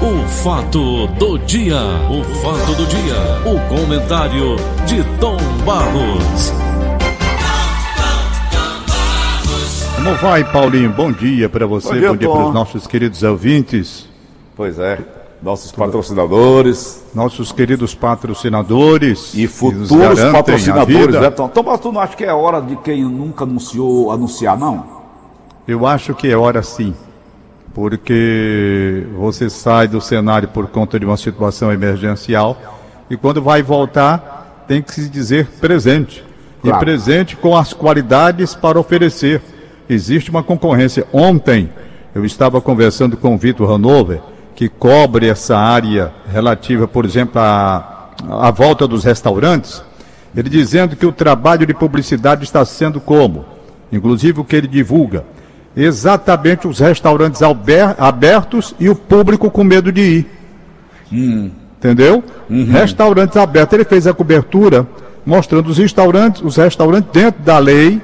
[0.00, 1.74] O fato do dia,
[2.08, 4.54] o fato do dia, o comentário
[4.86, 5.36] de Tom
[5.66, 6.52] Barros.
[9.96, 10.90] Como vai, Paulinho?
[10.90, 14.08] Bom dia para você, bom dia, dia para os nossos queridos ouvintes.
[14.54, 15.00] Pois é,
[15.42, 17.02] nossos patrocinadores.
[17.12, 19.34] Nossos queridos patrocinadores.
[19.34, 21.48] E futuros patrocinadores, né, Tom?
[21.48, 24.86] Tom, mas tu não acha que é hora de quem nunca anunciou anunciar, não?
[25.66, 26.94] Eu acho que é hora sim
[27.74, 32.56] porque você sai do cenário por conta de uma situação emergencial
[33.10, 36.24] e quando vai voltar tem que se dizer presente.
[36.60, 36.76] Claro.
[36.76, 39.40] E presente com as qualidades para oferecer.
[39.88, 41.06] Existe uma concorrência.
[41.12, 41.70] Ontem
[42.14, 44.20] eu estava conversando com o Vitor Hanover,
[44.54, 49.82] que cobre essa área relativa, por exemplo, à, à volta dos restaurantes,
[50.36, 53.44] ele dizendo que o trabalho de publicidade está sendo como?
[53.90, 55.24] Inclusive o que ele divulga
[55.76, 57.40] exatamente os restaurantes
[57.98, 60.26] abertos e o público com medo de ir.
[61.12, 61.50] Hum.
[61.78, 62.24] Entendeu?
[62.50, 62.66] Uhum.
[62.66, 63.74] Restaurantes abertos.
[63.74, 64.86] Ele fez a cobertura
[65.24, 68.00] mostrando os restaurantes, os restaurantes dentro da lei,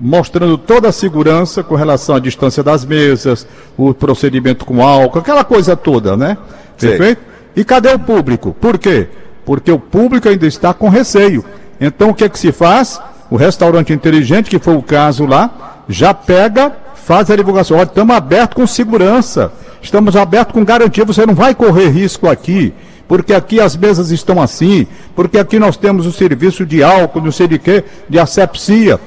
[0.00, 5.44] mostrando toda a segurança com relação à distância das mesas, o procedimento com álcool, aquela
[5.44, 6.36] coisa toda, né?
[6.78, 7.20] Perfeito?
[7.54, 8.56] E cadê o público?
[8.58, 9.06] Por quê?
[9.44, 11.44] Porque o público ainda está com receio.
[11.80, 13.00] Então o que é que se faz?
[13.30, 16.72] O restaurante inteligente, que foi o caso lá, já pega
[17.04, 17.76] faz a divulgação.
[17.76, 22.72] Olha, estamos abertos com segurança, estamos abertos com garantia, você não vai correr risco aqui,
[23.06, 27.32] porque aqui as mesas estão assim, porque aqui nós temos o serviço de álcool, não
[27.32, 28.98] sei de quê, de asepsia,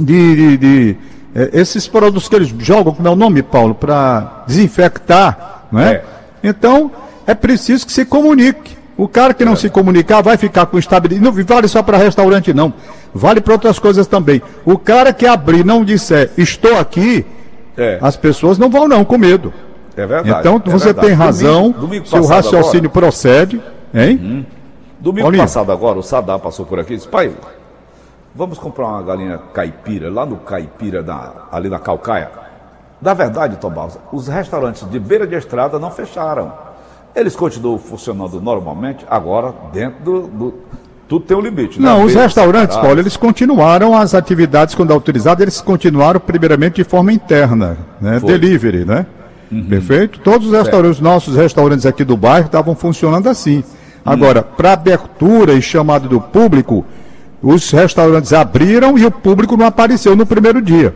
[0.00, 0.96] de, de, de
[1.34, 5.92] é, esses produtos que eles jogam, como é o nome, Paulo, para desinfectar, não é?
[5.92, 6.04] é?
[6.42, 6.90] Então,
[7.26, 8.77] é preciso que se comunique.
[8.98, 9.56] O cara que não é.
[9.56, 11.24] se comunicar vai ficar com estabilidade.
[11.24, 12.74] Não vale só para restaurante, não.
[13.14, 14.42] Vale para outras coisas também.
[14.64, 17.24] O cara que abrir não disser estou aqui,
[17.76, 18.00] é.
[18.02, 19.54] as pessoas não vão não com medo.
[19.96, 20.40] É verdade.
[20.40, 21.06] Então é você verdade.
[21.06, 21.70] tem razão.
[21.70, 23.62] Domingo, domingo seu raciocínio agora, procede,
[23.94, 24.18] hein?
[24.20, 24.46] Uhum.
[24.98, 25.44] Domingo Paulinho.
[25.44, 27.32] passado agora, o Sadá passou por aqui e disse, pai,
[28.34, 32.30] vamos comprar uma galinha caipira, lá no caipira, na, ali na Calcaia.
[33.00, 36.52] Da verdade, Tomás, os restaurantes de beira de estrada não fecharam.
[37.18, 40.54] Eles continuam funcionando normalmente, agora dentro do, do
[41.08, 41.80] tudo tem um limite.
[41.80, 41.88] Né?
[41.88, 47.12] Não, os restaurantes, Paulo, eles continuaram as atividades quando autorizadas, eles continuaram primeiramente de forma
[47.12, 48.20] interna, né?
[48.20, 49.06] Delivery, né?
[49.50, 49.64] Uhum.
[49.64, 50.20] Perfeito?
[50.20, 53.64] Todos os restaurantes, nossos restaurantes aqui do bairro estavam funcionando assim.
[54.04, 54.56] Agora, uhum.
[54.56, 56.84] para abertura e chamada do público,
[57.42, 60.94] os restaurantes abriram e o público não apareceu no primeiro dia.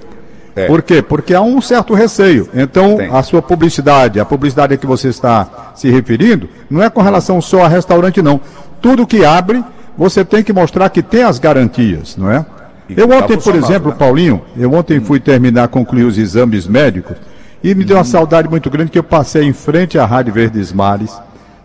[0.55, 0.67] É.
[0.67, 1.01] Por quê?
[1.01, 2.49] Porque há um certo receio.
[2.53, 3.11] Então, Tem.
[3.11, 7.41] a sua publicidade, a publicidade a que você está se referindo, não é com relação
[7.41, 8.41] só a restaurante, não.
[8.81, 9.65] Tudo que abre,
[9.97, 12.45] você tem que mostrar que tem as garantias, não é?
[12.89, 13.97] E eu ontem, por exemplo, né?
[13.99, 15.05] Paulinho, eu ontem hum.
[15.05, 17.17] fui terminar, concluir os exames médicos
[17.63, 18.05] e me deu uma hum.
[18.05, 21.17] saudade muito grande que eu passei em frente à Rádio Verdes Mares,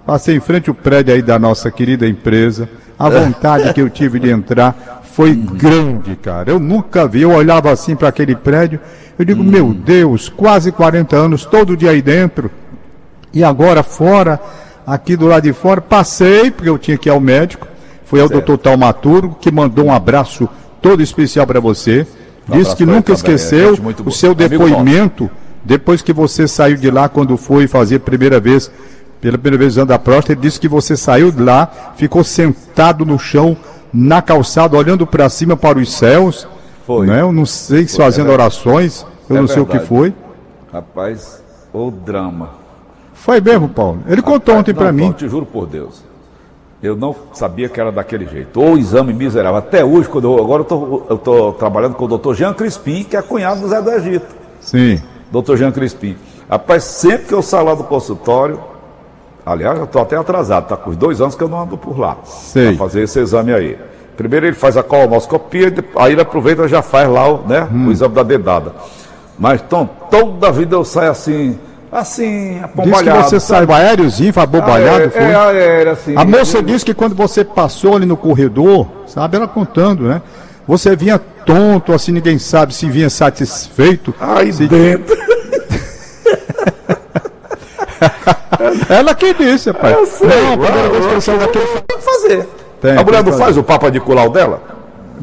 [0.06, 4.20] passei em frente ao prédio aí da nossa querida empresa, a vontade que eu tive
[4.20, 5.46] de entrar foi uhum.
[5.46, 6.52] grande, cara.
[6.52, 8.80] Eu nunca vi, eu olhava assim para aquele prédio,
[9.18, 9.50] eu digo, uhum.
[9.50, 12.52] meu Deus, quase 40 anos, todo dia aí dentro,
[13.34, 14.40] e agora fora,
[14.86, 17.68] aqui do lado de fora, passei, porque eu tinha que ir ao médico,
[18.06, 20.48] foi ao doutor Taumaturgo, que mandou um abraço
[20.82, 22.08] todo especial para você.
[22.50, 25.30] Um Disse que nunca esqueceu o seu depoimento
[25.68, 28.72] depois que você saiu de lá quando foi fazer a primeira vez,
[29.22, 30.34] pela primeira vez usando a próstata.
[30.34, 33.58] Ele disse que você saiu de lá, ficou sentado no chão,
[33.94, 36.48] na calçada, olhando para cima para os céus.
[36.86, 37.08] Foi.
[37.08, 37.22] Né?
[37.22, 39.78] Eu não sei se foi, fazendo é orações, eu é não sei verdade.
[39.78, 40.14] o que foi.
[40.72, 42.52] Rapaz, o drama.
[43.14, 44.00] Foi mesmo, Paulo.
[44.06, 45.08] Ele Rapaz, contou ontem para mim.
[45.08, 46.04] Eu te juro por Deus.
[46.82, 48.62] Eu não sabia que era daquele jeito.
[48.62, 49.58] Ou exame miserável.
[49.58, 53.22] Até hoje, quando eu, agora eu estou trabalhando com o doutor Jean Crispim, que é
[53.22, 54.28] cunhado do Zé do Egito.
[54.62, 55.02] Sim.
[55.32, 56.16] Doutor Jean Crispim.
[56.48, 58.60] Rapaz, sempre que eu saio lá do consultório,
[59.48, 61.98] aliás, eu estou até atrasado, está com os dois anos que eu não ando por
[61.98, 62.18] lá.
[62.54, 63.78] Para fazer esse exame aí.
[64.18, 67.88] Primeiro ele faz a colonoscopia, aí ele aproveita e já faz lá né, hum.
[67.88, 68.74] o exame da dedada.
[69.38, 71.58] Mas então, toda a vida eu saio assim,
[71.92, 73.20] assim, apombalhado.
[73.20, 75.22] Diz que você saiu aériozinho, foi abobalhado, é, foi?
[75.22, 76.18] É, aéreo, assim.
[76.18, 80.22] A moça disse que quando você passou ali no corredor, sabe, ela contando, né?
[80.68, 84.14] Você vinha tonto, assim, ninguém sabe se vinha satisfeito.
[84.20, 84.68] Aí se...
[84.68, 85.16] dentro.
[88.90, 89.98] ela que disse, rapaz.
[89.98, 91.60] Eu sei, não, a primeira vez que eu daqui...
[91.88, 92.50] Tem que fazer.
[92.82, 94.62] Tem, a mulher não faz o papa de colar dela?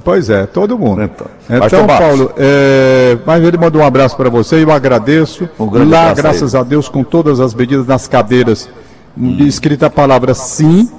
[0.03, 1.03] Pois é, todo mundo.
[1.03, 5.49] Então, então Paulo, é, mas ele mandou um abraço para você eu agradeço.
[5.59, 8.69] Um Lá, graças a, a, Deus, com todas as medidas nas cadeiras,
[9.17, 9.37] hum.
[9.41, 10.91] escrita a palavra sim,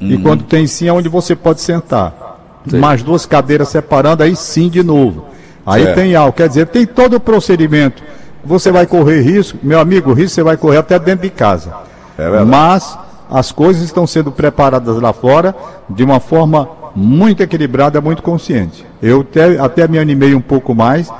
[0.00, 0.10] hum.
[0.10, 2.60] e quando tem sim é onde você pode sentar.
[2.68, 2.78] Sim.
[2.78, 5.26] Mais duas cadeiras separando, aí sim de novo.
[5.64, 8.02] Aí tem algo, quer dizer, tem todo o procedimento.
[8.44, 11.72] Você vai correr risco, meu amigo, risco você vai correr até dentro de casa.
[12.18, 12.98] É Mas
[13.30, 15.54] as coisas estão sendo preparadas lá fora
[15.88, 18.84] de uma forma muito equilibrada, muito consciente.
[19.02, 21.10] Eu até, até me animei um pouco mais,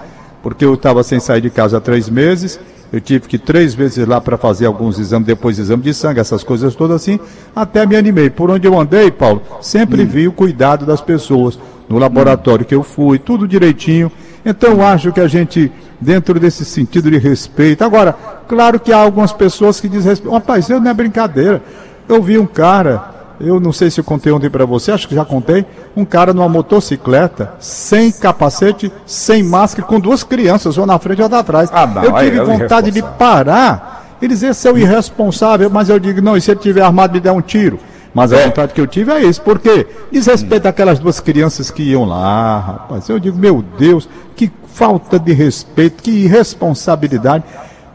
[0.42, 2.60] porque eu estava sem sair de casa há três meses.
[2.92, 6.20] Eu tive que ir três vezes lá para fazer alguns exames, depois exame de sangue,
[6.20, 7.18] essas coisas todas assim.
[7.56, 8.28] Até me animei.
[8.28, 10.06] Por onde eu andei, Paulo, sempre hum.
[10.06, 11.58] vi o cuidado das pessoas.
[11.88, 12.68] No laboratório hum.
[12.68, 14.12] que eu fui, tudo direitinho.
[14.44, 17.82] Então acho que a gente, dentro desse sentido de respeito.
[17.82, 18.14] Agora,
[18.52, 21.62] claro que há algumas pessoas que dizem, rapaz, isso não é brincadeira.
[22.06, 23.02] Eu vi um cara,
[23.40, 25.64] eu não sei se eu contei ontem para você, acho que já contei,
[25.96, 31.22] um cara numa motocicleta, sem capacete, sem máscara, com duas crianças, uma na frente e
[31.22, 31.70] outra atrás.
[31.72, 36.20] Ah, não, eu tive é vontade de parar e dizer, seu irresponsável, mas eu digo,
[36.20, 37.78] não, e se ele tiver armado me der um tiro?
[38.12, 38.44] Mas a é.
[38.44, 43.08] vontade que eu tive é isso, porque desrespeito aquelas duas crianças que iam lá, rapaz.
[43.08, 44.06] Eu digo, meu Deus,
[44.36, 47.44] que falta de respeito, que irresponsabilidade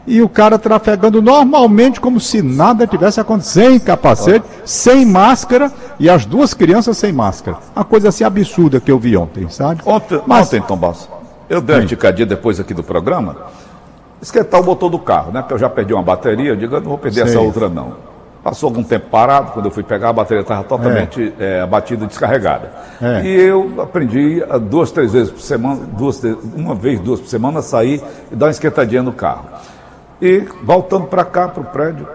[0.08, 6.08] e o cara trafegando normalmente como se nada tivesse acontecido, sem capacete, sem máscara e
[6.08, 7.58] as duas crianças sem máscara.
[7.76, 9.82] Uma coisa assim absurda que eu vi ontem, sabe?
[9.84, 10.46] Ontem, Mas...
[10.46, 11.08] ontem Tom Basso,
[11.48, 13.36] eu dei uma esticadinha depois aqui do programa,
[14.20, 15.42] esquentar o motor do carro, né?
[15.42, 17.30] Porque eu já perdi uma bateria, eu digo, eu não vou perder Sei.
[17.30, 18.08] essa outra não.
[18.42, 21.58] Passou algum tempo parado, quando eu fui pegar, a bateria estava totalmente é.
[21.58, 22.72] É, abatida e descarregada.
[23.02, 23.22] É.
[23.24, 26.22] E eu aprendi duas, três vezes por semana, duas,
[26.54, 28.02] uma vez, duas por semana, sair
[28.32, 29.44] e dar uma esquentadinha no carro.
[30.20, 32.06] E voltando para cá, para o prédio,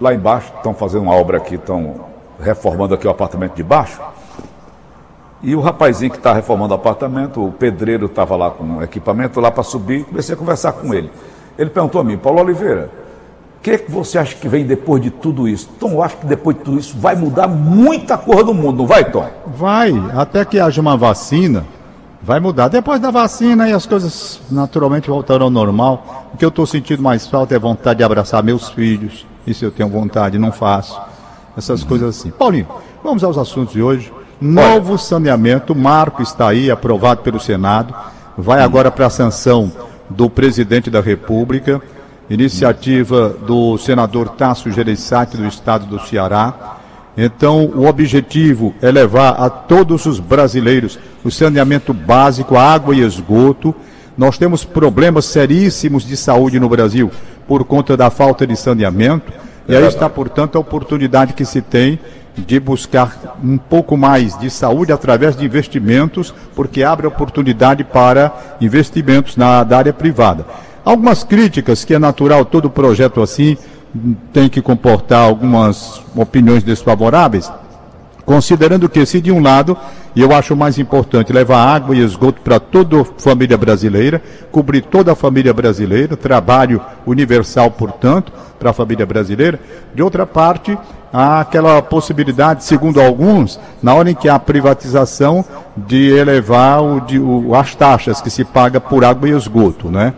[0.00, 2.06] lá embaixo, estão fazendo uma obra aqui, estão
[2.40, 4.00] reformando aqui o apartamento de baixo.
[5.42, 9.40] E o rapazinho que está reformando o apartamento, o pedreiro estava lá com o equipamento
[9.40, 11.10] lá para subir, comecei a conversar com ele.
[11.58, 12.90] Ele perguntou a mim, Paulo Oliveira,
[13.58, 15.68] o que, é que você acha que vem depois de tudo isso?
[15.80, 18.86] Tom, eu acho que depois de tudo isso vai mudar muita coisa no mundo, não
[18.86, 19.28] vai, Tom?
[19.46, 21.64] Vai, até que haja uma vacina
[22.22, 22.68] Vai mudar.
[22.68, 26.30] Depois da vacina e as coisas naturalmente voltarão ao normal.
[26.32, 29.26] O que eu estou sentindo mais falta é vontade de abraçar meus filhos.
[29.46, 31.00] Isso eu tenho vontade, não faço.
[31.56, 32.30] Essas coisas assim.
[32.30, 32.66] Paulinho,
[33.02, 34.12] vamos aos assuntos de hoje.
[34.40, 37.94] Novo saneamento, marco está aí, aprovado pelo Senado.
[38.36, 39.72] Vai agora para a sanção
[40.10, 41.80] do presidente da República.
[42.28, 46.75] Iniciativa do senador Tasso Gereissati, do estado do Ceará.
[47.16, 53.74] Então, o objetivo é levar a todos os brasileiros o saneamento básico, água e esgoto.
[54.18, 57.10] Nós temos problemas seríssimos de saúde no Brasil
[57.48, 59.32] por conta da falta de saneamento.
[59.66, 61.98] E aí está, portanto, a oportunidade que se tem
[62.36, 69.36] de buscar um pouco mais de saúde através de investimentos, porque abre oportunidade para investimentos
[69.36, 70.44] na área privada.
[70.84, 73.56] Algumas críticas, que é natural todo projeto assim,
[74.32, 77.50] tem que comportar algumas opiniões desfavoráveis,
[78.24, 79.76] considerando que se de um lado,
[80.14, 84.82] e eu acho mais importante levar água e esgoto para toda a família brasileira, cobrir
[84.82, 89.60] toda a família brasileira, trabalho universal, portanto, para a família brasileira.
[89.94, 90.76] De outra parte,
[91.12, 95.44] há aquela possibilidade, segundo alguns, na hora em que há privatização,
[95.76, 100.14] de elevar o, de, o, as taxas que se paga por água e esgoto, né?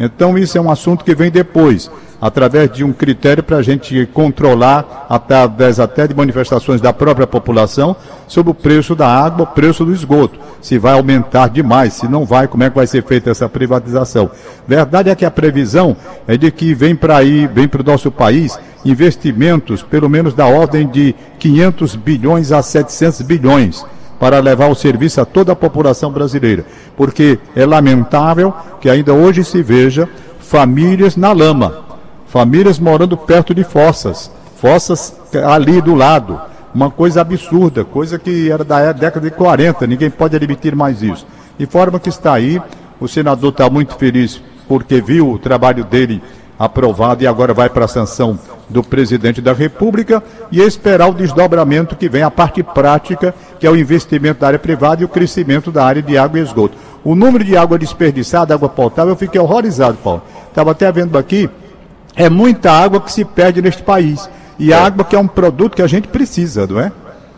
[0.00, 4.06] Então isso é um assunto que vem depois através de um critério para a gente
[4.12, 7.96] controlar, através até de manifestações da própria população,
[8.28, 10.38] sobre o preço da água, o preço do esgoto.
[10.60, 14.30] Se vai aumentar demais, se não vai, como é que vai ser feita essa privatização.
[14.68, 15.96] Verdade é que a previsão
[16.28, 20.46] é de que vem para aí, vem para o nosso país, investimentos pelo menos da
[20.46, 23.84] ordem de 500 bilhões a 700 bilhões
[24.20, 26.66] para levar o serviço a toda a população brasileira.
[26.94, 30.06] Porque é lamentável que ainda hoje se veja
[30.38, 31.84] famílias na lama,
[32.26, 36.38] famílias morando perto de fossas, fossas ali do lado.
[36.72, 41.26] Uma coisa absurda, coisa que era da década de 40, ninguém pode admitir mais isso.
[41.58, 42.62] De forma que está aí,
[43.00, 46.22] o senador está muito feliz porque viu o trabalho dele
[46.60, 48.38] aprovado e agora vai para a sanção
[48.68, 53.70] do presidente da República e esperar o desdobramento que vem a parte prática, que é
[53.70, 56.76] o investimento da área privada e o crescimento da área de água e esgoto.
[57.02, 60.22] O número de água desperdiçada, água potável, eu fiquei horrorizado, Paulo.
[60.50, 61.48] Estava até vendo aqui,
[62.14, 64.28] é muita água que se perde neste país.
[64.58, 64.76] E é.
[64.76, 66.92] água que é um produto que a gente precisa, não é?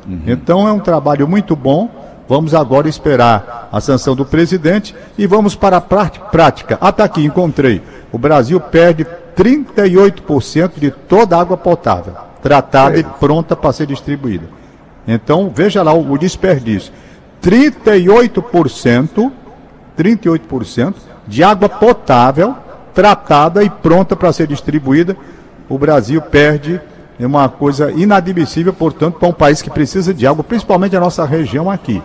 [0.05, 0.23] Uhum.
[0.27, 1.89] Então é um trabalho muito bom.
[2.29, 6.75] Vamos agora esperar a sanção do presidente e vamos para a prática.
[6.75, 7.81] Até ah, tá aqui, encontrei.
[8.13, 13.01] O Brasil perde 38% de toda a água potável, tratada é.
[13.01, 14.45] e pronta para ser distribuída.
[15.09, 16.93] Então, veja lá o, o desperdício.
[17.43, 19.33] 38%,
[19.99, 20.95] 38%
[21.27, 22.55] de água potável
[22.95, 25.17] tratada e pronta para ser distribuída,
[25.69, 26.81] o Brasil perde
[27.21, 31.25] é uma coisa inadmissível, portanto, para um país que precisa de água, principalmente a nossa
[31.25, 32.03] região aqui,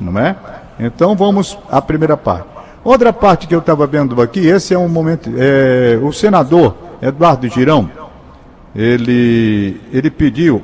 [0.00, 0.36] não é?
[0.78, 2.46] Então vamos à primeira parte.
[2.82, 7.46] Outra parte que eu estava vendo aqui, esse é um momento, é, o senador Eduardo
[7.46, 7.90] Girão,
[8.74, 10.62] ele, ele pediu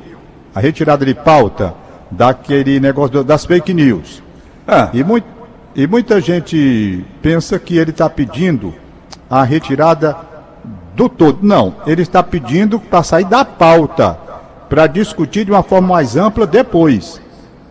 [0.54, 1.74] a retirada de pauta
[2.10, 4.22] daquele negócio das fake news.
[4.66, 4.88] Ah.
[4.94, 5.26] E, muito,
[5.74, 8.72] e muita gente pensa que ele está pedindo
[9.28, 10.16] a retirada
[10.94, 11.40] do todo.
[11.42, 14.18] Não, ele está pedindo para sair da pauta,
[14.70, 17.20] para discutir de uma forma mais ampla depois.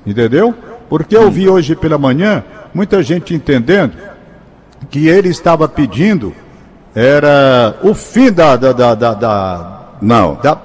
[0.05, 0.53] Entendeu?
[0.87, 3.93] Porque eu vi hoje pela manhã muita gente entendendo
[4.85, 6.33] que ele estava pedindo
[6.93, 10.57] era o fim da, da, da, da, da não da,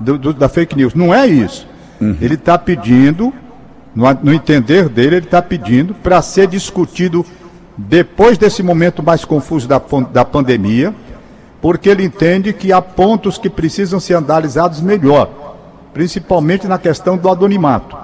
[0.00, 0.94] do, do, da fake news.
[0.94, 1.66] Não é isso.
[2.00, 2.16] Uhum.
[2.20, 3.32] Ele está pedindo,
[3.94, 7.24] no, no entender dele, ele está pedindo para ser discutido
[7.76, 9.80] depois desse momento mais confuso da,
[10.12, 10.94] da pandemia,
[11.60, 15.28] porque ele entende que há pontos que precisam ser analisados melhor,
[15.92, 17.96] principalmente na questão do anonimato.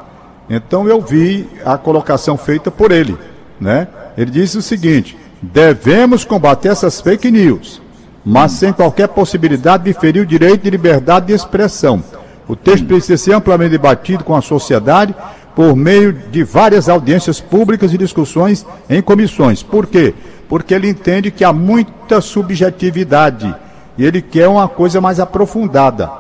[0.49, 3.17] Então eu vi a colocação feita por ele,
[3.61, 3.89] né?
[4.17, 7.83] Ele disse o seguinte: devemos combater essas fake news,
[8.25, 12.03] mas sem qualquer possibilidade de ferir o direito de liberdade de expressão.
[12.47, 15.15] O texto precisa ser amplamente debatido com a sociedade
[15.55, 19.63] por meio de várias audiências públicas e discussões em comissões.
[19.63, 20.15] Por quê?
[20.49, 23.55] Porque ele entende que há muita subjetividade
[23.99, 26.11] e ele quer uma coisa mais aprofundada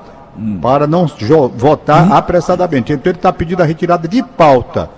[0.61, 1.07] para não
[1.57, 2.15] votar hum.
[2.15, 2.93] apressadamente.
[2.93, 4.89] Então ele está pedindo a retirada de pauta.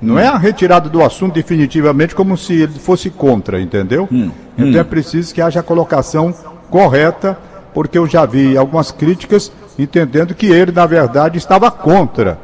[0.00, 4.08] Não é a retirada do assunto definitivamente como se ele fosse contra, entendeu?
[4.12, 4.30] Hum.
[4.56, 4.86] Então é hum.
[4.86, 6.34] preciso que haja a colocação
[6.70, 7.38] correta,
[7.72, 12.38] porque eu já vi algumas críticas entendendo que ele, na verdade, estava contra.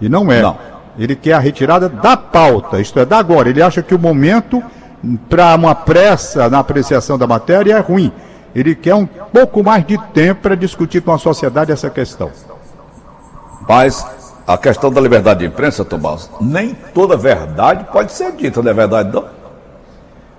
[0.00, 0.42] E não é.
[0.42, 0.58] Não.
[0.98, 3.48] Ele quer a retirada da pauta, isto é, da agora.
[3.48, 4.62] Ele acha que o momento
[5.28, 8.12] para uma pressa na apreciação da matéria é ruim.
[8.54, 12.30] Ele quer um pouco mais de tempo para discutir com a sociedade essa questão.
[13.68, 14.04] Mas
[14.48, 18.74] a questão da liberdade de imprensa, Tomás, nem toda verdade pode ser dita, não é
[18.74, 19.26] verdade, não?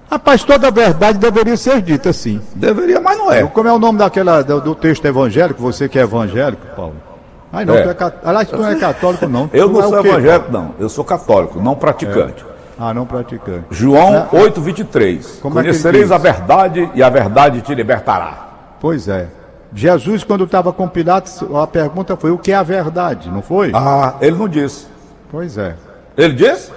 [0.10, 2.42] Rapaz, toda verdade deveria ser dita, sim.
[2.56, 3.44] Deveria, mas não é.
[3.44, 6.96] Como é o nome daquela, do, do texto evangélico, você que é evangélico, Paulo?
[7.54, 7.84] Ai, não, é.
[7.84, 8.18] tu é cat...
[8.24, 9.48] Aliás, tu não é católico, não.
[9.54, 10.76] Eu tu não é sou evangélico, não.
[10.80, 12.44] Eu sou católico, não praticante.
[12.44, 12.50] É.
[12.80, 13.66] Ah, não praticante.
[13.70, 14.28] João é.
[14.32, 15.40] 8, 23.
[15.40, 18.48] Como Conhecereis é a verdade e a verdade te libertará.
[18.80, 19.28] Pois é.
[19.74, 23.30] Jesus, quando estava com Pilatos, a pergunta foi: o que é a verdade?
[23.30, 23.72] Não foi?
[23.74, 24.88] Ah, ele não disse.
[25.32, 25.76] Pois é.
[26.18, 26.72] Ele disse?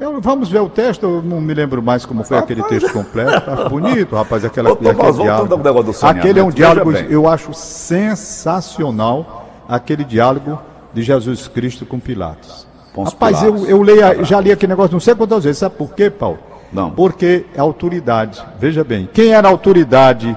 [0.00, 2.50] Eu, vamos ver o texto, eu não me lembro mais como foi rapaz.
[2.58, 3.48] aquele texto completo.
[3.48, 5.92] Acho bonito, rapaz, aquela, Ô, Tomás, diálogo.
[6.02, 10.60] Aquele é um diálogo, eu acho sensacional, aquele diálogo
[10.92, 12.66] de Jesus Cristo com Pilatos.
[12.96, 13.62] Rapaz, Pilatos.
[13.62, 15.58] eu, eu leio, já li aquele negócio não sei quantas vezes.
[15.58, 16.40] Sabe por quê, Paulo?
[16.72, 16.90] Não.
[16.90, 18.42] Porque é autoridade.
[18.58, 20.36] Veja bem, quem era autoridade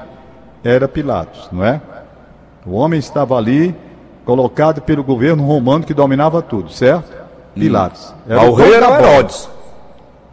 [0.64, 1.82] era Pilatos, não é?
[2.66, 3.76] O homem estava ali,
[4.26, 7.12] colocado pelo governo romano que dominava tudo, certo?
[7.12, 7.60] Hum.
[7.60, 8.14] Pilatos.
[8.28, 9.50] Era o, rei era Herodes.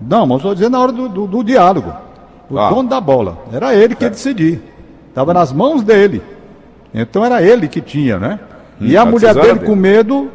[0.00, 1.92] Não, mas estou dizendo na hora do, do, do diálogo.
[2.50, 2.68] O ah.
[2.68, 3.38] dono da bola.
[3.52, 4.62] Era ele que ia decidir.
[5.08, 6.22] Estava nas mãos dele.
[6.92, 8.40] Então era ele que tinha, né?
[8.80, 10.30] Hum, e a mulher dele, dele com medo,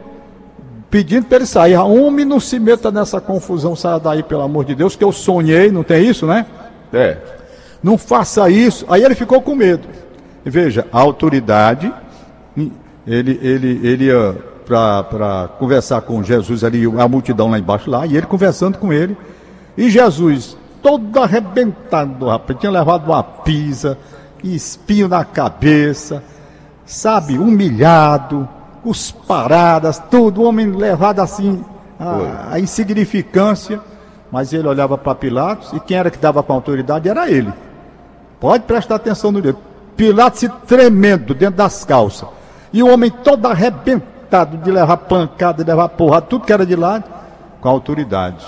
[0.89, 1.75] pedindo para ele sair.
[1.75, 5.71] Homem, não se meta nessa confusão, saia daí, pelo amor de Deus, que eu sonhei,
[5.71, 6.45] não tem isso, né?
[6.93, 7.17] É.
[7.83, 8.85] Não faça isso.
[8.89, 9.87] Aí ele ficou com medo.
[10.49, 11.93] Veja, a autoridade,
[13.05, 14.35] ele, ele, ele ia
[14.65, 19.17] para conversar com Jesus ali, a multidão lá embaixo lá, e ele conversando com ele.
[19.77, 23.97] E Jesus, todo arrebentado, rapaz, tinha levado uma pisa,
[24.43, 26.23] espinho na cabeça,
[26.85, 28.47] sabe, humilhado,
[28.85, 31.63] os paradas, tudo, o homem levado assim,
[31.99, 33.81] a, a insignificância.
[34.31, 37.51] Mas ele olhava para Pilatos e quem era que dava com a autoridade era ele.
[38.39, 39.66] Pode prestar atenção no dedo.
[39.97, 42.29] Pilatos se tremendo dentro das calças.
[42.71, 46.75] E o homem todo arrebentado de levar pancada, de levar porrada, tudo que era de
[46.75, 47.03] lado,
[47.59, 48.45] com autoridade.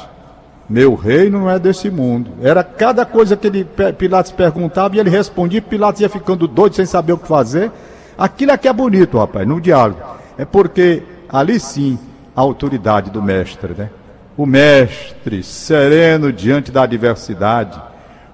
[0.69, 2.31] Meu reino não é desse mundo.
[2.43, 6.85] Era cada coisa que ele, Pilatos perguntava e ele respondia, Pilatos ia ficando doido sem
[6.85, 7.71] saber o que fazer.
[8.15, 9.99] Aquilo é que é bonito, rapaz, no diálogo.
[10.37, 11.97] É porque ali sim
[12.35, 13.89] a autoridade do mestre, né?
[14.37, 17.81] O mestre sereno diante da adversidade.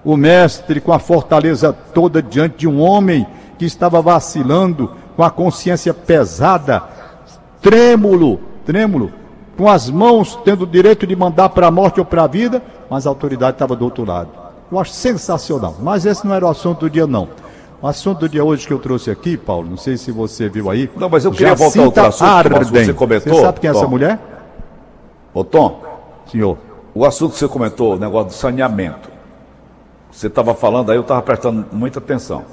[0.06, 5.32] O mestre com a fortaleza toda diante de um homem que estava vacilando, com a
[5.32, 6.84] consciência pesada,
[7.62, 9.12] trêmulo, trêmulo
[9.58, 12.62] com as mãos tendo o direito de mandar para a morte ou para a vida,
[12.90, 14.30] mas a autoridade estava do outro lado.
[14.72, 15.76] Eu acho sensacional.
[15.80, 17.30] Mas esse não era o assunto do dia, não.
[17.82, 20.70] O assunto do dia hoje que eu trouxe aqui, Paulo, não sei se você viu
[20.70, 20.90] aí.
[20.96, 22.64] Não, mas eu queria voltar ao outro assunto, Arden.
[22.64, 23.34] você comentou.
[23.34, 23.80] Você sabe quem é Tom.
[23.80, 24.20] essa mulher?
[25.34, 25.84] Ô, Tom.
[26.32, 26.58] Senhor.
[26.94, 29.15] O assunto que você comentou, o negócio do saneamento.
[30.16, 32.46] Você estava falando aí, eu estava prestando muita atenção.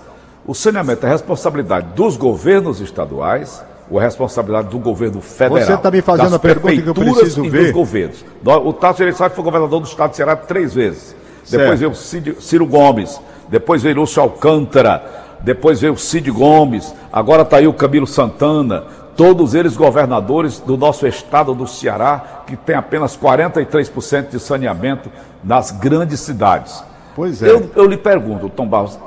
[0.45, 5.65] O saneamento é responsabilidade dos governos estaduais ou é responsabilidade do governo federal?
[5.65, 7.65] Você está me fazendo a pergunta que eu preciso ver.
[7.65, 8.25] dos governos.
[8.65, 11.15] O Tasso Gereissati foi governador do estado de Ceará três vezes.
[11.49, 12.21] Depois certo.
[12.21, 13.21] veio Ciro Gomes.
[13.49, 15.23] Depois veio Lúcio Alcântara.
[15.41, 18.85] depois veio o Cid Gomes, agora está aí o Camilo Santana,
[19.17, 25.11] todos eles governadores do nosso estado do Ceará, que tem apenas 43% de saneamento
[25.45, 26.83] nas grandes cidades.
[27.15, 27.51] Pois é.
[27.51, 28.99] Eu, eu lhe pergunto, Tom Barros,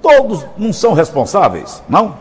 [0.00, 1.82] todos não são responsáveis?
[1.88, 2.14] Não?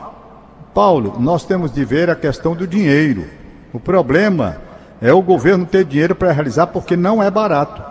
[0.74, 3.25] Paulo, nós temos de ver a questão do dinheiro.
[3.74, 4.57] O problema
[5.01, 7.81] é o governo ter dinheiro para realizar porque não é barato.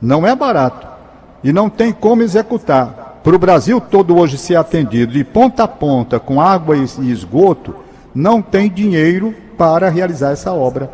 [0.00, 0.86] Não é barato.
[1.42, 3.20] E não tem como executar.
[3.22, 7.74] Para o Brasil todo hoje ser atendido de ponta a ponta com água e esgoto,
[8.14, 10.90] não tem dinheiro para realizar essa obra.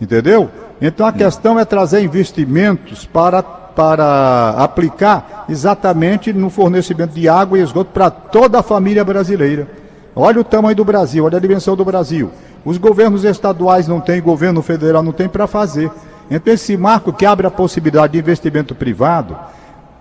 [0.00, 0.50] Entendeu?
[0.80, 3.42] Então a questão é trazer investimentos para,
[3.76, 9.68] para aplicar exatamente no fornecimento de água e esgoto para toda a família brasileira.
[10.16, 12.30] Olha o tamanho do Brasil, olha a dimensão do Brasil.
[12.64, 15.90] Os governos estaduais não têm, governo federal não tem para fazer.
[16.30, 19.36] Então, esse marco que abre a possibilidade de investimento privado,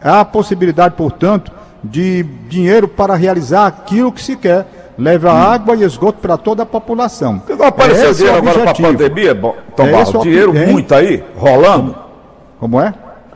[0.01, 1.51] há a possibilidade, portanto,
[1.83, 4.93] de dinheiro para realizar aquilo que se quer.
[4.97, 5.37] Leva hum.
[5.37, 7.43] água e esgoto para toda a população.
[7.49, 9.35] Não apareceu esse dinheiro agora para a pandemia,
[9.75, 10.21] Tom Barro?
[10.21, 11.93] Dinheiro muito aí, rolando?
[12.57, 12.93] Como é?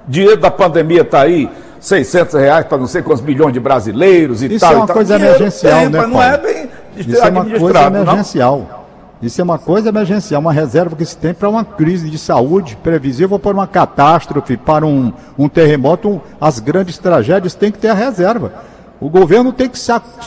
[0.10, 1.48] Dinheiro da pandemia está aí,
[1.80, 4.72] 600 reais para não sei quantos milhões de brasileiros e Isso tal.
[4.72, 8.58] Isso é uma coisa emergencial, tem, né, não é bem Isso é uma coisa emergencial.
[8.58, 8.80] Não?
[9.22, 12.76] Isso é uma coisa emergencial, uma reserva que se tem para uma crise de saúde
[12.82, 16.10] previsível, para uma catástrofe, para um, um terremoto.
[16.10, 18.52] Um, as grandes tragédias tem que ter a reserva.
[19.00, 19.78] O governo tem que,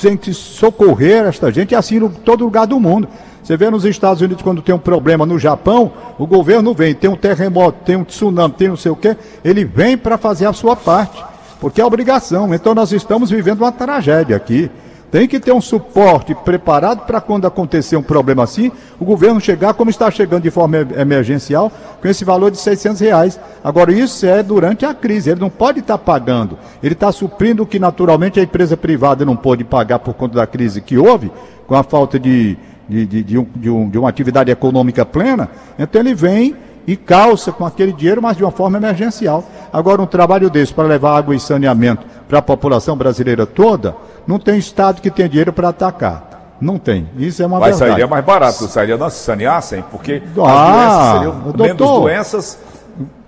[0.01, 3.09] tem que socorrer esta gente, e assim em todo lugar do mundo.
[3.43, 7.11] Você vê nos Estados Unidos, quando tem um problema no Japão, o governo vem, tem
[7.11, 10.53] um terremoto, tem um tsunami, tem não sei o quê, ele vem para fazer a
[10.53, 11.23] sua parte,
[11.61, 12.55] porque é obrigação.
[12.55, 14.71] Então nós estamos vivendo uma tragédia aqui.
[15.11, 19.75] Tem que ter um suporte preparado para quando acontecer um problema assim, o governo chegar
[19.75, 21.71] como está chegando de forma emergencial,
[22.01, 23.39] com esse valor de 600 reais.
[23.63, 26.57] Agora, isso é durante a crise, ele não pode estar tá pagando.
[26.83, 30.47] Ele está suprindo o que naturalmente a empresa privada não pode pagar por conta da
[30.47, 31.31] crise que houve,
[31.67, 32.57] com a falta de,
[32.89, 35.49] de, de, de, um, de, um, de uma atividade econômica plena.
[35.79, 39.45] Então, ele vem e calça com aquele dinheiro, mas de uma forma emergencial.
[39.73, 43.95] Agora, um trabalho desse para levar água e saneamento para a população brasileira toda,
[44.27, 46.57] não tem Estado que tenha dinheiro para atacar.
[46.61, 47.09] Não tem.
[47.17, 47.91] Isso é uma Mas verdade.
[47.91, 52.59] sairia mais barato, sairia não se saneassem, porque ah, as doenças seriam doutor, menos doenças.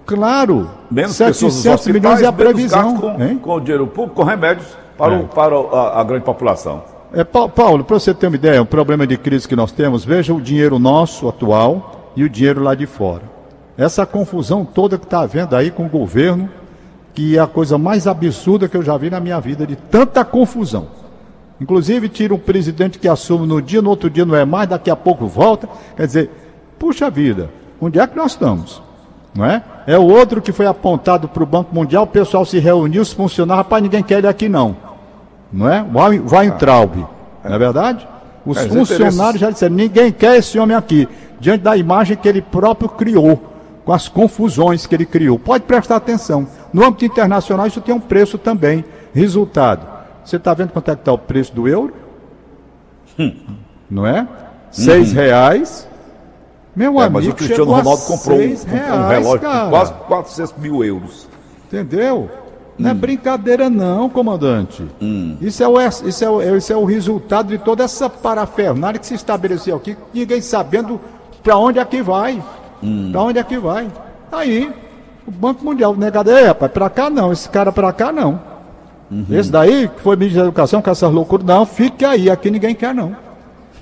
[0.06, 0.70] Claro.
[0.90, 2.96] Menos 700 milhões é a previsão.
[2.96, 5.18] Com, com, o dinheiro público, com remédios para, é.
[5.18, 6.82] o, para a, a grande população.
[7.16, 10.34] É, Paulo, para você ter uma ideia, o problema de crise que nós temos, veja
[10.34, 13.22] o dinheiro nosso atual e o dinheiro lá de fora.
[13.78, 16.50] Essa confusão toda que está havendo aí com o governo,
[17.14, 20.24] que é a coisa mais absurda que eu já vi na minha vida, de tanta
[20.24, 20.88] confusão.
[21.60, 24.90] Inclusive, tira um presidente que assume no dia, no outro dia não é mais, daqui
[24.90, 25.68] a pouco volta.
[25.96, 26.30] Quer dizer,
[26.80, 27.48] puxa vida,
[27.80, 28.82] onde é que nós estamos?
[29.32, 29.62] Não é?
[29.86, 33.12] É o outro que foi apontado para o Banco Mundial, o pessoal se reuniu, os
[33.12, 34.76] funcionários, rapaz, ninguém quer ele aqui não.
[35.52, 35.84] Não é?
[36.24, 36.96] Vai em Traub,
[37.44, 38.06] não é verdade?
[38.44, 41.08] Os é, funcionários já disseram, ninguém quer esse homem aqui,
[41.40, 43.40] diante da imagem que ele próprio criou,
[43.84, 45.38] com as confusões que ele criou.
[45.38, 46.46] Pode prestar atenção.
[46.72, 48.84] No âmbito internacional, isso tem um preço também.
[49.14, 49.86] Resultado:
[50.24, 51.94] você está vendo quanto é que está o preço do euro?
[53.18, 53.34] Hum.
[53.90, 54.26] Não é?
[54.70, 55.14] Seis uhum.
[55.14, 55.88] reais.
[56.74, 59.70] Meu é, amigo, mas o Cristiano Ronaldo comprou um, reais, um relógio cara.
[59.70, 61.28] quase 400 mil euros.
[61.66, 62.28] Entendeu?
[62.78, 62.96] Não é hum.
[62.96, 64.84] brincadeira não, comandante.
[65.00, 65.36] Hum.
[65.40, 69.06] Isso, é o, isso, é o, isso é o resultado de toda essa parafernália que
[69.06, 71.00] se estabeleceu aqui, ninguém sabendo
[71.42, 72.42] para onde é que vai.
[72.82, 73.10] Hum.
[73.12, 73.88] Para onde é que vai?
[74.32, 74.72] Aí,
[75.26, 78.40] o Banco Mundial negado, é, rapaz, para cá não, esse cara para cá não.
[79.10, 79.26] Uhum.
[79.30, 82.74] Esse daí, que foi ministro da Educação, com essas loucuras, não, fique aí, aqui ninguém
[82.74, 83.16] quer não.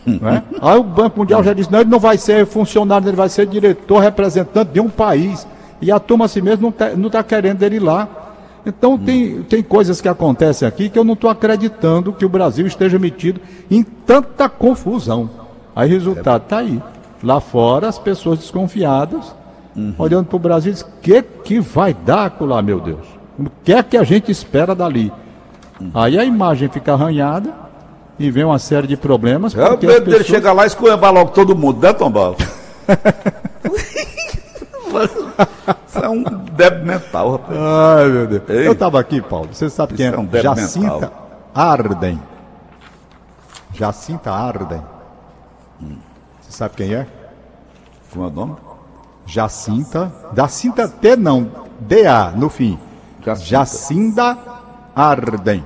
[0.05, 0.42] não é?
[0.61, 3.46] Aí o Banco Mundial já disse, não, ele não vai ser funcionário, ele vai ser
[3.46, 5.46] diretor, representante de um país.
[5.81, 8.09] E a turma assim mesmo não está tá querendo ele lá.
[8.64, 12.66] Então tem, tem coisas que acontecem aqui que eu não estou acreditando que o Brasil
[12.66, 15.29] esteja metido em tanta confusão.
[15.75, 16.81] Aí resultado está aí.
[17.22, 19.35] Lá fora, as pessoas desconfiadas,
[19.77, 19.94] uhum.
[19.98, 23.07] olhando para o Brasil, o que, que vai dar lá, meu Deus?
[23.38, 25.12] O que é que a gente espera dali?
[25.81, 25.90] Uhum.
[25.94, 27.53] Aí a imagem fica arranhada
[28.18, 29.55] e vem uma série de problemas.
[29.55, 30.05] É o medo pessoas...
[30.05, 32.37] dele chegar lá e esculhambar logo todo mundo, né, Tom Bala?
[35.92, 37.59] Isso é um débil mental, rapaz.
[37.59, 38.42] Ai, meu Deus.
[38.48, 39.50] Ei, eu estava aqui, Paulo.
[39.52, 40.14] Você sabe quem é?
[40.14, 41.50] é um Jacinta mental.
[41.55, 42.22] Arden.
[43.74, 44.83] Jacinta Arden.
[45.83, 45.96] Hum.
[46.40, 47.07] Você sabe quem é?
[48.11, 48.57] Como é o nome?
[49.26, 50.11] Jacinta.
[50.35, 52.78] Jacinta T não, DA no fim.
[53.22, 54.38] Jacinta, Jacinda
[54.96, 55.62] Arden.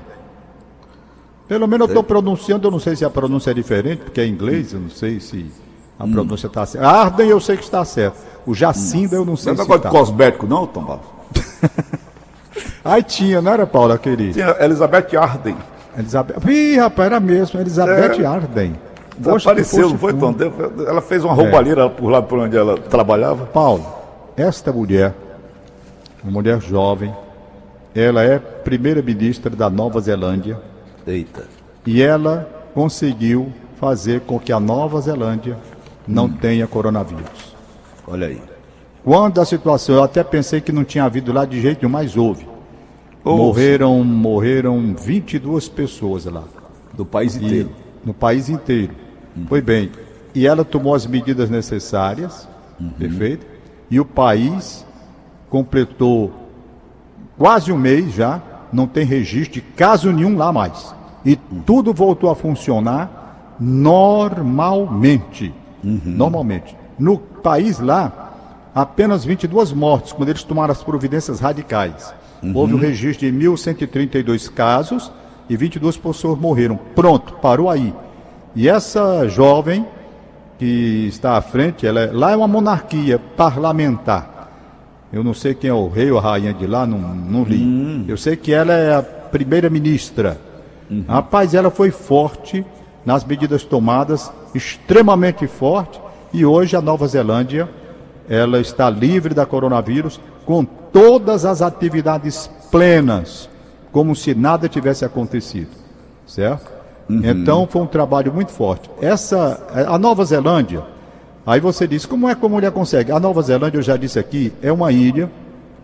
[1.47, 4.27] Pelo menos eu estou pronunciando, eu não sei se a pronúncia é diferente, porque é
[4.27, 5.53] inglês, eu não sei se
[5.99, 6.13] a hum.
[6.13, 6.87] pronúncia está certa.
[6.87, 8.19] Arden eu sei que está certo.
[8.47, 9.21] O Jacinda hum.
[9.21, 9.69] eu não sei não é se.
[9.69, 11.01] Não é cosmético não, Tom
[12.85, 14.33] Aí tinha, não era, Paula, querida?
[14.33, 15.57] Tinha Elizabeth Arden.
[15.99, 16.37] Elizabeth.
[16.49, 18.25] Ih, rapaz, era mesmo, Elizabeth é.
[18.25, 18.77] Arden.
[19.19, 20.35] Desapareceu, não foi, Tom?
[20.87, 21.89] Ela fez uma roubalheira é.
[21.89, 23.47] por lá por onde ela trabalhava?
[23.47, 23.85] Paulo,
[24.37, 25.15] esta mulher,
[26.23, 27.13] uma mulher jovem,
[27.95, 30.61] ela é primeira-ministra da Nova Zelândia.
[31.07, 31.45] Eita.
[31.87, 35.57] E ela conseguiu fazer com que a Nova Zelândia
[36.07, 36.33] não hum.
[36.33, 37.55] tenha coronavírus.
[38.07, 38.41] Olha aí.
[39.05, 42.17] Quando a situação, eu até pensei que não tinha havido lá de jeito nenhum, mas
[42.17, 42.47] houve.
[43.25, 46.45] Morreram, morreram 22 pessoas lá.
[46.93, 47.71] Do país inteiro.
[48.05, 48.93] E, no país inteiro.
[49.37, 49.47] Uhum.
[49.47, 49.91] Foi bem.
[50.35, 52.49] E ela tomou as medidas necessárias,
[52.81, 52.91] uhum.
[52.91, 53.47] perfeito?
[53.91, 54.85] E o país
[55.49, 56.33] completou
[57.37, 58.43] quase um mês já,
[58.73, 60.95] não tem registro de caso nenhum lá mais.
[61.25, 61.63] E uhum.
[61.65, 65.53] tudo voltou a funcionar normalmente.
[65.87, 66.01] Uhum.
[66.05, 66.77] Normalmente.
[66.99, 68.33] No país lá,
[68.75, 72.13] apenas 22 mortes, quando eles tomaram as providências radicais.
[72.43, 72.53] Uhum.
[72.55, 75.13] Houve um registro de 1.132 casos
[75.49, 76.79] e 22 pessoas morreram.
[76.95, 77.95] Pronto, parou aí.
[78.55, 79.87] E essa jovem
[80.59, 84.51] que está à frente, ela é, lá é uma monarquia parlamentar.
[85.13, 87.63] Eu não sei quem é o rei ou a rainha de lá, não, não li.
[87.63, 88.05] Uhum.
[88.09, 90.41] Eu sei que ela é a primeira ministra.
[90.91, 91.05] Uhum.
[91.07, 92.65] Rapaz, ela foi forte
[93.05, 96.01] nas medidas tomadas, extremamente forte,
[96.33, 97.69] e hoje a Nova Zelândia
[98.29, 103.49] ela está livre da coronavírus com todas as atividades plenas,
[103.93, 105.71] como se nada tivesse acontecido,
[106.27, 106.71] certo?
[107.09, 107.21] Uhum.
[107.25, 108.91] Então foi um trabalho muito forte.
[109.01, 110.83] Essa, a Nova Zelândia,
[111.47, 113.13] aí você diz, como é que a mulher consegue?
[113.13, 115.31] A Nova Zelândia, eu já disse aqui, é uma ilha,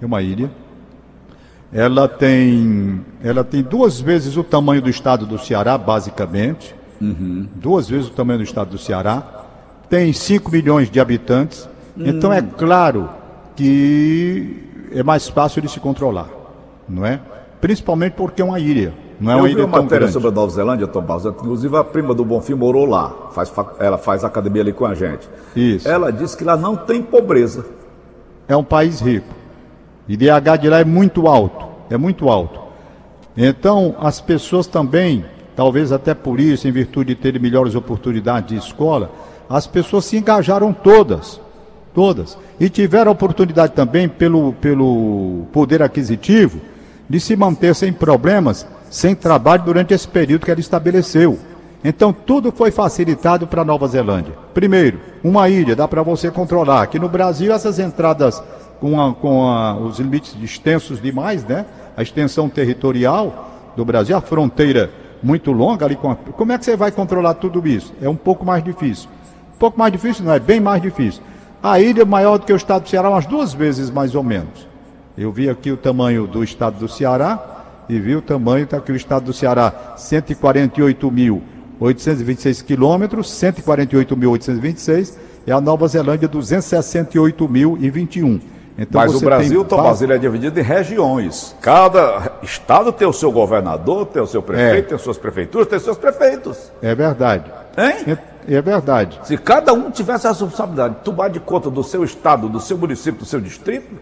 [0.00, 0.50] é uma ilha.
[1.72, 6.74] Ela tem, ela tem duas vezes o tamanho do estado do Ceará, basicamente.
[7.02, 7.48] Uhum.
[7.56, 9.22] Duas vezes o tamanho do estado do Ceará.
[9.88, 11.68] Tem 5 milhões de habitantes.
[11.98, 12.04] Hum.
[12.06, 13.10] Então é claro
[13.56, 16.28] que é mais fácil de se controlar,
[16.88, 17.20] não é?
[17.60, 18.94] Principalmente porque é uma ilha.
[19.20, 20.12] Não é Eu uma ilha vi uma matéria grande.
[20.12, 21.26] sobre a Nova Zelândia, Tom Barros.
[21.26, 23.28] Inclusive a prima do Bonfim morou lá.
[23.32, 25.28] Faz, ela faz academia ali com a gente.
[25.54, 25.88] Isso.
[25.88, 27.64] Ela disse que lá não tem pobreza.
[28.48, 29.28] É um país rico.
[30.08, 31.66] E IDH de lá é muito alto.
[31.88, 32.60] É muito alto.
[33.36, 38.56] Então, as pessoas também, talvez até por isso, em virtude de terem melhores oportunidades de
[38.56, 39.10] escola,
[39.48, 41.40] as pessoas se engajaram todas.
[41.94, 42.38] Todas.
[42.58, 46.60] E tiveram oportunidade também, pelo, pelo poder aquisitivo,
[47.08, 51.38] de se manter sem problemas, sem trabalho durante esse período que ele estabeleceu.
[51.84, 54.32] Então tudo foi facilitado para Nova Zelândia.
[54.54, 56.82] Primeiro, uma ilha, dá para você controlar.
[56.82, 58.42] Aqui no Brasil, essas entradas
[58.80, 61.66] com, a, com a, os limites extensos demais, né?
[61.96, 64.90] A extensão territorial do Brasil, a fronteira
[65.22, 67.94] muito longa ali Como é que você vai controlar tudo isso?
[68.00, 69.08] É um pouco mais difícil.
[69.54, 70.40] Um pouco mais difícil, não é?
[70.40, 71.22] Bem mais difícil.
[71.62, 74.22] A ilha é maior do que o estado do Ceará, umas duas vezes mais ou
[74.22, 74.66] menos.
[75.16, 78.90] Eu vi aqui o tamanho do estado do Ceará e vi o tamanho, está aqui
[78.90, 88.40] o estado do Ceará, 148.826 quilômetros, 148.826, e a Nova Zelândia, 268.021.
[88.76, 89.76] Então, Mas o Brasil, tem...
[89.76, 91.54] Tomás, ele é dividido em regiões.
[91.60, 94.88] Cada estado tem o seu governador, tem o seu prefeito, é.
[94.88, 96.72] tem suas prefeituras, tem seus prefeitos.
[96.80, 97.44] É verdade.
[97.76, 98.16] Hein?
[98.48, 99.20] É verdade.
[99.24, 102.78] Se cada um tivesse a responsabilidade de tomar de conta do seu estado, do seu
[102.78, 103.94] município, do seu distrito,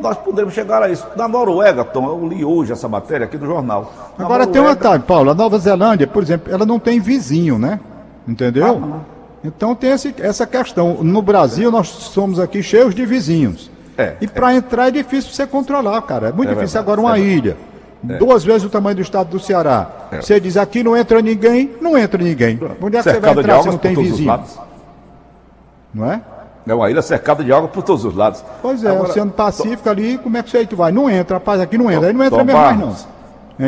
[0.00, 1.06] nós poderíamos chegar a isso.
[1.16, 3.92] Na Noruega, Tom, eu li hoje essa matéria aqui no jornal.
[4.16, 4.52] Na Agora Noruega...
[4.52, 5.30] tem um detalhe, Paulo.
[5.30, 7.80] A Nova Zelândia, por exemplo, ela não tem vizinho, né?
[8.28, 8.80] Entendeu?
[8.84, 9.00] Ah,
[9.42, 11.02] então tem esse, essa questão.
[11.02, 13.70] No Brasil, nós somos aqui cheios de vizinhos.
[13.96, 14.56] É, e para é.
[14.56, 16.28] entrar é difícil você controlar, cara.
[16.28, 16.80] É muito é difícil.
[16.80, 17.56] Verdade, Agora, uma é ilha
[18.08, 18.16] é.
[18.16, 19.88] Duas vezes o tamanho do estado do Ceará.
[20.10, 20.20] É.
[20.20, 22.58] Você diz aqui não entra ninguém, não entra ninguém.
[22.80, 24.40] Onde é que você vai entrar se não tem vizinho?
[25.94, 26.20] Não é?
[26.66, 28.44] É uma ilha cercada de água por todos os lados.
[28.60, 30.92] Pois é, Agora, Oceano Pacífico ali, como é que você vai?
[30.92, 32.08] Não entra, rapaz, aqui não entra.
[32.08, 32.96] Aí não entra mesmo mais não.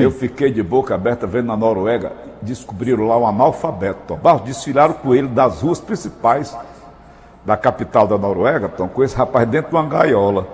[0.00, 3.98] Eu fiquei de boca aberta vendo na Noruega, descobriram lá um analfabeto.
[4.06, 6.56] Tom Barros, desfilaram com ele das ruas principais
[7.44, 10.46] da capital da Noruega, Tom, com esse rapaz dentro de uma gaiola.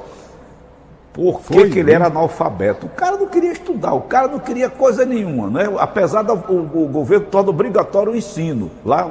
[1.12, 2.86] Por que, que ele era analfabeto?
[2.86, 5.68] O cara não queria estudar, o cara não queria coisa nenhuma, né?
[5.78, 8.70] apesar do o, o governo torna obrigatório o ensino.
[8.84, 9.08] Lá,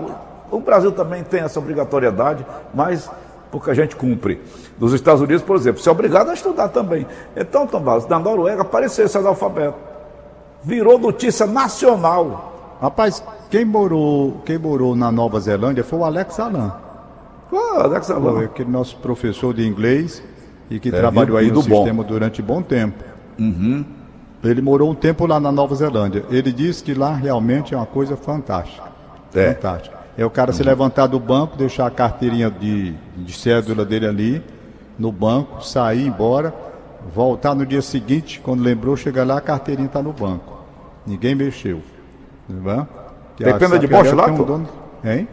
[0.49, 3.09] o Brasil também tem essa obrigatoriedade, mas
[3.51, 4.41] pouca gente cumpre.
[4.79, 7.05] Nos Estados Unidos, por exemplo, você é obrigado a estudar também.
[7.35, 9.75] Então, Tomás, na Noruega apareceu esse analfabeto.
[10.63, 12.77] Virou notícia nacional.
[12.81, 16.88] Rapaz, quem morou, quem morou na Nova Zelândia foi o Alex Alan.
[17.51, 18.33] Ah, Alex Alan.
[18.33, 20.23] Foi aquele nosso professor de inglês
[20.69, 22.09] e que é, trabalhou aí no sistema bom.
[22.09, 23.03] durante bom tempo.
[23.39, 23.83] Uhum.
[24.43, 26.23] Ele morou um tempo lá na Nova Zelândia.
[26.29, 28.87] Ele disse que lá realmente é uma coisa fantástica.
[29.33, 29.53] É.
[29.53, 29.97] Fantástica.
[30.17, 30.57] É o cara uhum.
[30.57, 34.43] se levantar do banco, deixar a carteirinha de, de cédula dele ali
[34.97, 36.53] no banco, sair embora,
[37.15, 40.59] voltar no dia seguinte, quando lembrou, chegar lá, a carteirinha está no banco.
[41.07, 41.81] Ninguém mexeu.
[43.37, 44.27] Tem pena de morte lá?
[44.27, 44.67] Um dono...
[45.03, 45.27] Hein?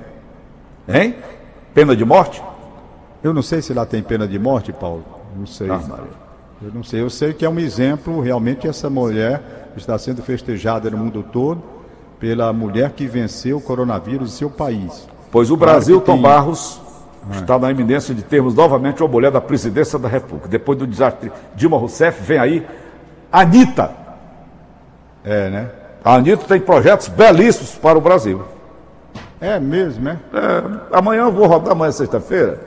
[0.88, 1.16] Hein?
[1.76, 2.42] Pena de morte?
[3.22, 5.04] Eu não sei se lá tem pena de morte, Paulo.
[5.36, 5.68] Não sei.
[5.70, 5.82] Ah,
[6.62, 7.02] eu não sei.
[7.02, 11.62] Eu sei que é um exemplo, realmente, essa mulher está sendo festejada no mundo todo
[12.18, 15.06] pela mulher que venceu o coronavírus em seu país.
[15.30, 16.22] Pois o Brasil, claro Tom tem...
[16.22, 16.80] Barros,
[17.30, 17.40] é.
[17.40, 20.48] está na iminência de termos novamente uma mulher da presidência da República.
[20.48, 22.66] Depois do desastre Dilma Rousseff, vem aí
[23.30, 23.90] Anitta.
[25.22, 25.70] É, né?
[26.02, 28.55] A Anitta tem projetos belíssimos para o Brasil.
[29.40, 30.18] É mesmo, né?
[30.32, 32.60] É, amanhã eu vou rodar, amanhã é sexta-feira.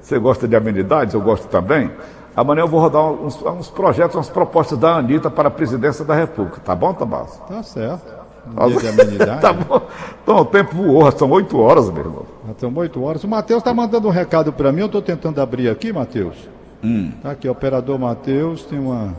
[0.00, 1.14] Você gosta de amenidades?
[1.14, 1.90] Eu gosto também.
[2.34, 6.14] Amanhã eu vou rodar uns, uns projetos, umas propostas da Anitta para a presidência da
[6.14, 6.60] República.
[6.60, 7.46] Tá bom, Tabasco?
[7.46, 8.22] Tá certo.
[8.46, 8.54] Um
[9.40, 9.82] tá bom.
[10.22, 12.26] Então o tempo voou, são oito horas, meu irmão.
[12.58, 13.22] são oito horas.
[13.22, 16.36] O Matheus está mandando um recado para mim, eu estou tentando abrir aqui, Matheus.
[16.82, 17.12] Hum.
[17.22, 19.14] Tá aqui, operador Matheus, tem uma,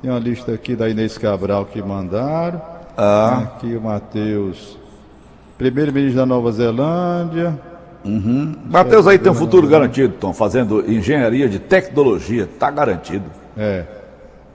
[0.00, 2.62] tem uma lista aqui da Inês Cabral que mandaram.
[2.96, 3.42] Ah.
[3.42, 4.78] Aqui o Matheus,
[5.56, 7.58] primeiro-ministro da Nova Zelândia.
[8.04, 8.54] Uhum.
[8.70, 13.24] Matheus aí tem um futuro garantido, Tom, fazendo engenharia de tecnologia, está garantido.
[13.56, 13.84] É.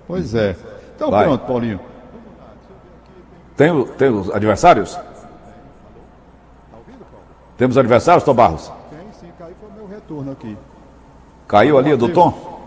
[0.07, 0.55] Pois é.
[0.95, 1.25] Então Vai.
[1.25, 1.79] pronto, Paulinho.
[3.57, 4.97] Tem, tem os adversários?
[7.57, 8.71] Temos adversários, Tom Barros?
[8.89, 10.57] Tem sim, caiu foi meu retorno aqui.
[11.47, 12.61] Caiu ali do Tom?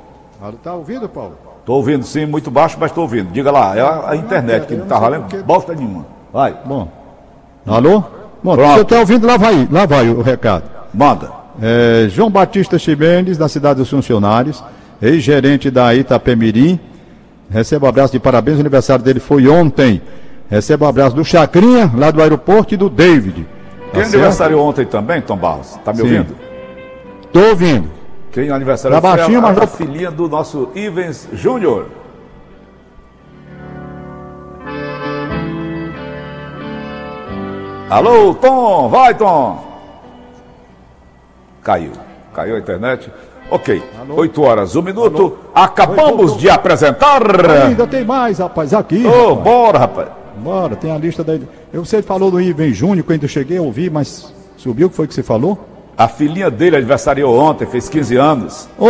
[0.52, 1.38] Está ouvindo, Paulo?
[1.60, 3.32] Estou ouvindo sim, muito baixo, mas estou ouvindo.
[3.32, 6.04] Diga lá, é a, a internet que não está valendo bosta nenhuma.
[6.30, 6.54] Vai.
[6.64, 6.88] Bom.
[7.66, 8.04] Alô?
[8.44, 8.74] Bom, Pronto.
[8.74, 10.64] você está ouvindo, lá vai, lá vai o recado.
[10.92, 11.30] Manda.
[11.62, 14.62] É, João Batista Chimenez, da cidade dos funcionários,
[15.00, 16.78] ex-gerente da Itapemirim.
[17.48, 20.02] Receba um abraço de parabéns, o aniversário dele foi ontem.
[20.50, 23.46] Receba um abraço do Chacrinha, lá do aeroporto, e do David.
[23.92, 25.78] Quem tá aniversário ontem também, Tom Barros?
[25.82, 26.04] Tá me Sim.
[26.04, 26.36] ouvindo?
[27.32, 27.88] Tô ouvindo.
[28.30, 29.56] Quem aniversário tá baixinho, mas...
[29.56, 31.86] a filhinha do nosso Ivens Júnior.
[37.94, 39.64] Alô, Tom, vai, Tom.
[41.62, 41.92] Caiu.
[42.34, 43.08] Caiu a internet.
[43.48, 44.16] Ok, Alô?
[44.16, 45.16] 8 horas, um minuto.
[45.16, 45.38] Alô?
[45.54, 47.22] Acabamos Oi, de apresentar.
[47.68, 49.06] Ainda tem mais, rapaz, aqui.
[49.06, 50.08] Ô, oh, bora, rapaz.
[50.36, 51.38] Bora, tem a lista da.
[51.72, 54.96] Eu sei falou do Ivan Júnior, quando eu cheguei, eu ouvi, mas subiu o que
[54.96, 55.56] foi que você falou?
[55.96, 58.68] A filhinha dele aniversariou ontem, fez 15 anos.
[58.76, 58.88] Ô!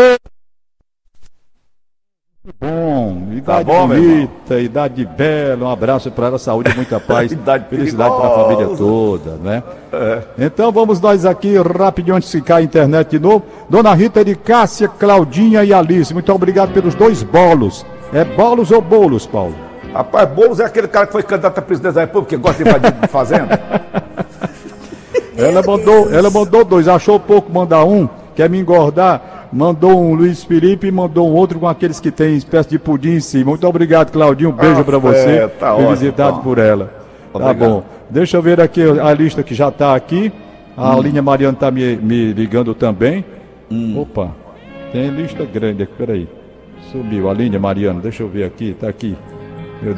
[2.59, 2.94] Bom,
[3.39, 7.67] idade tá bom, bonita, idade bela, um abraço para ela, saúde e muita paz, idade
[7.69, 9.63] felicidade para a família toda, né?
[9.93, 10.23] É.
[10.39, 13.45] Então vamos nós aqui rapidinho antes de ficar a internet de novo.
[13.69, 17.85] Dona Rita de Cássia, Claudinha e Alice, muito obrigado pelos dois bolos.
[18.13, 19.55] É bolos ou bolos, Paulo?
[19.93, 22.69] Rapaz, bolos é aquele cara que foi candidato a presidente da República que gosta de
[22.69, 23.61] invadir fazenda.
[25.37, 30.43] ela mandou, ela mandou dois, achou pouco mandar um, quer me engordar mandou um Luiz
[30.43, 33.51] Felipe e mandou um outro com aqueles que tem espécie de pudim em cima.
[33.51, 34.51] Muito obrigado, Claudinho.
[34.51, 35.31] Um beijo ah, para você.
[35.31, 36.87] É, tá ótimo, visitado por ela.
[37.33, 37.59] Tá obrigado.
[37.59, 37.85] Tá bom.
[38.11, 40.33] Deixa eu ver aqui a lista que já está aqui.
[40.77, 41.03] A hum.
[41.03, 43.25] linha Mariana está me, me, ligando também.
[43.71, 44.01] Hum.
[44.01, 44.33] Opa,
[44.93, 46.29] tem lista grande aqui, peraí.
[46.91, 49.17] Subiu a linha Mariana, deixa eu ver aqui, está aqui.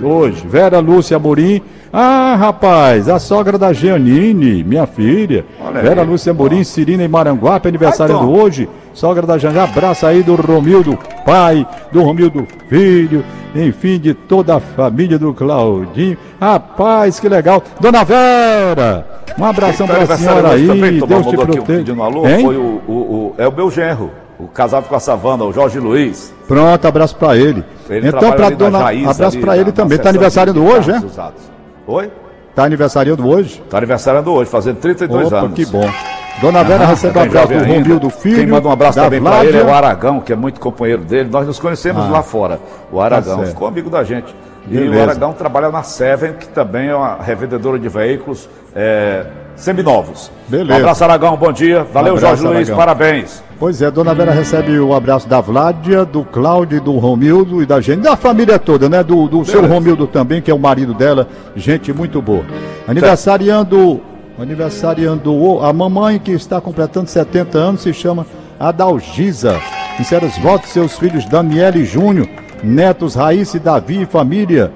[0.02, 1.62] Hoje, Vera Lúcia Amorim.
[1.92, 5.44] Ah, rapaz, a sogra da Giannine, minha filha.
[5.64, 8.68] Olha Vera aí, Lúcia Amorim, Cirina e Maranguape, aniversário do hoje.
[8.92, 14.60] Sogra da Janja, abraço aí do Romildo, pai, do Romildo, filho, enfim, de toda a
[14.60, 16.16] família do Claudinho.
[16.40, 17.62] Rapaz, que legal.
[17.80, 19.06] Dona Vera,
[19.38, 20.66] um abração para a senhora aí.
[20.66, 21.94] Também, Deus te proteja.
[22.42, 25.79] Foi o, o, o, é o meu genro o casado com a Savana, o Jorge
[25.79, 26.33] Luiz.
[26.46, 27.64] Pronto, abraço para ele.
[27.88, 28.09] ele.
[28.09, 29.96] Então, para dona, Jaís, abraço para ele também.
[29.96, 31.03] Está aniversariando hoje, é?
[31.87, 32.11] Oi?
[32.51, 33.62] Está aniversariando hoje?
[33.64, 35.55] Está aniversariando hoje, fazendo 32 Opa, anos.
[35.55, 35.88] que bom.
[36.40, 38.37] Dona Vera ah, recebe um abraço do Romildo Filho.
[38.37, 41.31] Quem manda um abraço também para ele é o Aragão, que é muito companheiro dele.
[41.31, 42.61] Nós nos conhecemos ah, lá fora.
[42.92, 44.35] O Aragão tá ficou amigo da gente.
[44.66, 44.94] Beleza.
[44.94, 50.31] E o Aragão trabalha na Seven, que também é uma revendedora de veículos é, seminovos.
[50.49, 50.75] Beleza.
[50.75, 51.85] Um abraço, Aragão, bom dia.
[51.85, 53.42] Valeu, um abraço, Jorge Luiz, parabéns.
[53.58, 57.80] Pois é, Dona Vera recebe o abraço da Vládia, do Cláudio, do Romildo e da
[57.80, 59.02] gente, da família toda, né?
[59.02, 62.44] Do, do seu Romildo também, que é o marido dela, gente muito boa.
[62.86, 63.98] Aniversariando,
[64.38, 68.26] aniversariando a mamãe que está completando 70 anos se chama
[68.60, 69.58] Adalgisa.
[69.96, 72.28] Sinceros votos, seus filhos Daniela e Júnior,
[72.62, 74.70] netos Raíssa e Davi e família.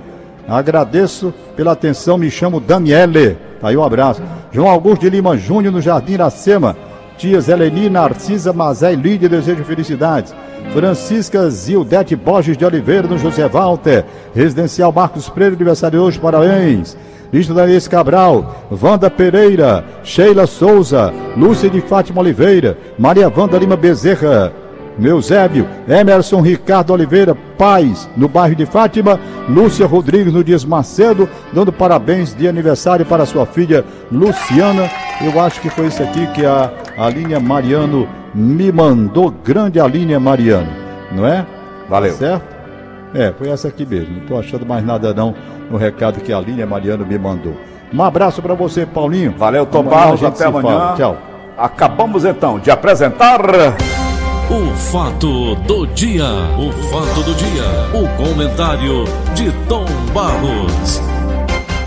[0.48, 3.36] Agradeço pela atenção, me chamo Daniele.
[3.60, 4.22] Tá aí um abraço.
[4.50, 6.74] João Augusto de Lima Júnior no Jardim Iracema
[7.20, 10.34] tias Eleni, Narcisa, Mazé e Lídia desejo felicidades.
[10.72, 14.06] Francisca Zildete Borges de Oliveira, no José Walter.
[14.34, 16.96] Residencial Marcos Freire, aniversário hoje, parabéns.
[17.30, 24.52] Lista Daniel Cabral, Wanda Pereira, Sheila Souza, Lúcia de Fátima Oliveira, Maria Wanda Lima Bezerra,
[24.98, 31.72] Meusébio, Emerson Ricardo Oliveira, Paz, no bairro de Fátima, Lúcia Rodrigues no Dias Macedo, dando
[31.72, 34.90] parabéns de aniversário para sua filha Luciana.
[35.22, 40.68] Eu acho que foi isso aqui que a Aline Mariano me mandou, grande Aline Mariano,
[41.12, 41.46] não é?
[41.88, 42.14] Valeu.
[42.14, 42.44] Certo?
[43.14, 44.14] É, foi essa aqui mesmo.
[44.14, 45.34] Não estou achando mais nada não
[45.70, 47.56] no recado que a Aline Mariano me mandou.
[47.92, 49.34] Um abraço para você, Paulinho.
[49.36, 50.22] Valeu, Tom Barros.
[50.22, 50.78] Até amanhã.
[50.78, 50.96] Fala.
[50.96, 51.16] Tchau.
[51.58, 53.40] Acabamos então de apresentar.
[54.48, 56.24] O fato do dia.
[56.58, 57.64] O fato do dia.
[57.92, 61.19] O comentário de Tom Barros.